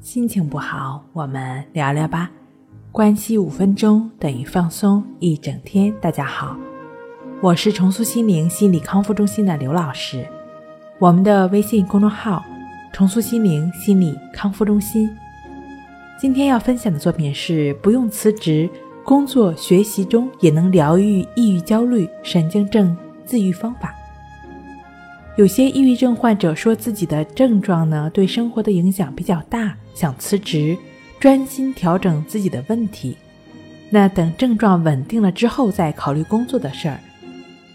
[0.00, 2.30] 心情不好，我们聊聊吧。
[2.90, 5.92] 关系五分钟等于放松一整天。
[6.00, 6.56] 大家好，
[7.42, 10.26] 我是重塑心灵心理康复中心的刘老师。
[10.98, 12.42] 我们的微信公众号
[12.90, 15.10] “重塑心灵心理康复中心”。
[16.18, 18.70] 今天要分享的作品是：不用辞职，
[19.04, 22.96] 工作学习中也能疗愈抑郁、焦虑、神经症
[23.26, 23.94] 自愈方法。
[25.38, 30.76] 有些抑郁症患者说自己的症状呢对生活的影响比较大，想辞职，
[31.20, 33.16] 专心调整自己的问题。
[33.88, 36.98] 那等症状稳定了之后再考虑工作的事儿。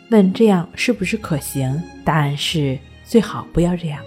[0.09, 1.81] 问这样是不是可行？
[2.04, 4.02] 答案是最好不要这样。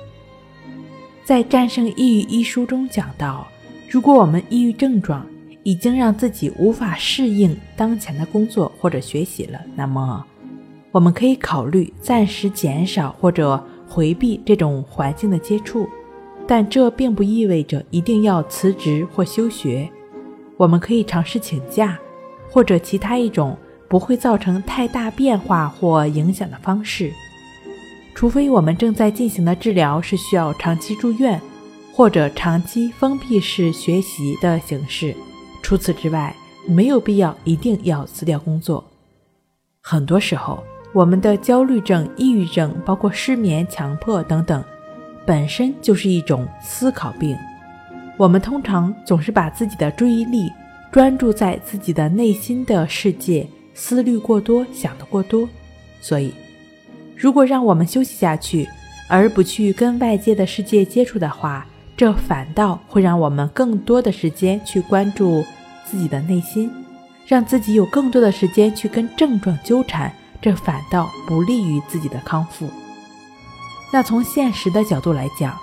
[1.25, 3.49] 在《战胜抑郁》一书中讲到，
[3.89, 5.27] 如果我们抑郁症状
[5.63, 10.23] 已经让自己无法适应当前的工作或者学习了，那么。
[10.97, 15.87] 我们可以考虑暂时减少或者回避这种环境的接触，
[16.49, 19.87] 但这并不意味着一定要辞职或休学。
[20.57, 21.99] 我们可以尝试请假，
[22.49, 23.55] 或者其他一种
[23.91, 27.13] 不会造成太大变化或影响的方式。
[28.15, 31.39] 除非我们正在进行的治疗是需要长期住院
[31.93, 35.15] 或者长期封闭式学习的形式，
[35.63, 36.35] 除此之外，
[36.67, 38.83] 没有必要一定要辞掉工作。
[39.83, 40.65] 很多时候。
[40.93, 44.65] 我们的焦虑症、抑郁症，包括失眠、强迫等等，
[45.27, 47.37] 本身就是一种思考病。
[48.17, 50.51] 我们通常总是把自己的注意力
[50.91, 55.47] 专注在自己的内心的世界，思虑过多，想得过多。
[56.01, 56.33] 所以，
[57.15, 58.67] 如果让我们休息下去，
[59.09, 65.45] 而不去跟外界的世界接触的话，这反倒会让我们更多的时间去关注
[65.85, 66.71] 自己的内心，
[67.27, 70.11] 让自己有更多的时间去跟症状纠缠。
[70.41, 72.69] 这反倒不利于自己的康复。
[73.93, 75.59] 那从现实的角度来讲，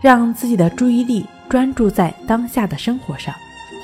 [0.00, 3.34] 让自己的注意力专注在当下的生活上，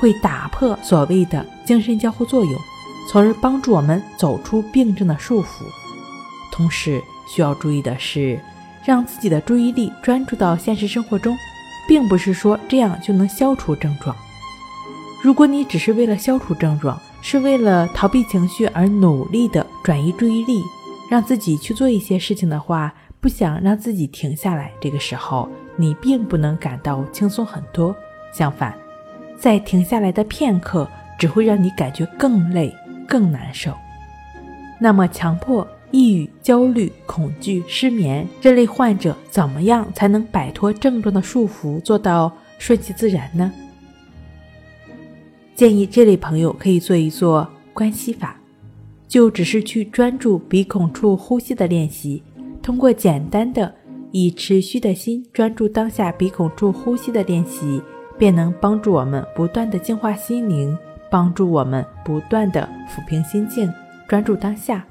[0.00, 2.54] 会打破所谓的精神交互作用，
[3.10, 5.64] 从而帮助我们走出病症的束缚。
[6.50, 8.40] 同时需要注意的是，
[8.84, 11.36] 让自己的注意力专注到现实生活中，
[11.86, 14.16] 并不是说这样就能消除症状。
[15.22, 20.62] 如果你只是为了消除症状，是为了逃避情绪而努力的转移注意力，
[21.10, 24.70] 让自己去做一些事情的话，不想让自己停下来。
[24.80, 27.94] 这个时候，你并不能感到轻松很多。
[28.32, 28.72] 相反，
[29.36, 32.72] 在停下来的片刻，只会让你感觉更累、
[33.08, 33.72] 更难受。
[34.80, 43.52] 那么，强迫、抑郁、焦虑、恐惧、失眠这类患者，怎么样才能摆脱症状的束缚，做到顺其自然呢？
[45.58, 48.36] 建议这类朋友可以做一做关系法，
[49.08, 52.22] 就只是去专注鼻孔处呼吸的练习。
[52.62, 53.74] 通过简单的
[54.12, 57.82] 以持续的心专注当下鼻孔处呼吸的练习，
[58.16, 60.78] 便能帮助我们不断的净化心灵，
[61.10, 63.68] 帮助我们不断的抚平心境，
[64.06, 64.86] 专注当下。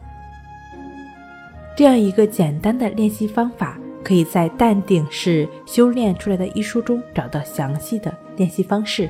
[1.78, 9.10] 这样一个简单的练习方法，可以在《淡定是修炼出来的》一书中找到详细的练习方式。